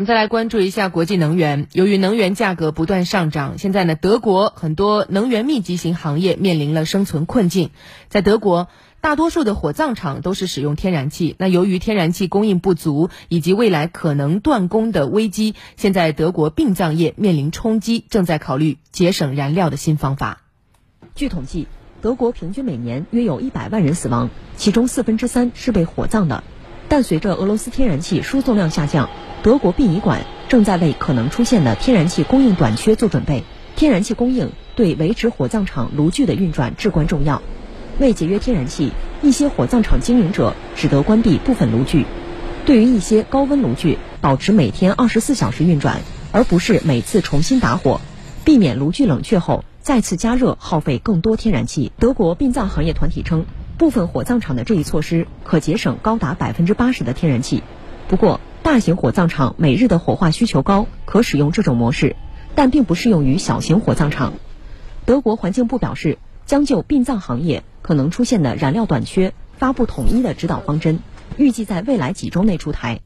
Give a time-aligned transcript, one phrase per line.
[0.00, 1.68] 我们再来关注一下国际能源。
[1.74, 7.68] 由于能源价格不断上涨，现在呢，德国很多能源密集型行业面临了生存困境。
[8.08, 8.68] 在德国，
[9.02, 11.36] 大多数的火葬场都是使用天然气。
[11.38, 20.40] 那由于天然气供应不足，以及未来可能断供的危机，现在德国殡葬业面临冲击，正在考虑节省燃料的新方法。
[21.14, 21.68] 据统计，
[22.00, 26.42] 德国平均每年约有一百万人死亡，其中四分之三是被火葬的。
[26.88, 29.10] 但随着俄罗斯天然气输送量下降，
[29.42, 33.42] 德国殡仪馆正在为可能出现的天然气供应短缺做准备。
[33.74, 37.40] 天然气供应对维持火葬场炉具的运转至关重要。
[37.98, 42.04] 为节约天然气，一些火葬场经营者只得关闭部分炉具。
[42.66, 48.02] 对于一些高温炉具，保持每天二十四小时运转，而不是每次重新打火，
[48.44, 51.92] 避免炉具冷却后再次加热，耗费更多天然气。
[51.98, 53.46] 德国殡葬行业团体称，
[53.78, 57.62] 部分火葬场的这一措施可节省高达百分之八十的天然气。
[58.08, 62.14] 不过，大型火葬场每日的火化需求高，可使用这种模式，
[62.54, 64.34] 但并不适用于小型火葬场。
[65.04, 71.00] 德国环境部表示，将就殡葬行业可能出现的燃料短缺发布统一的指导方针，
[71.36, 73.00] 预计在未来几周内出台。